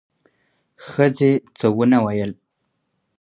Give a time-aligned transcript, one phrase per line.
[0.87, 2.31] ښځې څه ونه ویل: